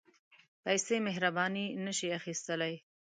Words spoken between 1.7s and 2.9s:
نه شي اخیستلای.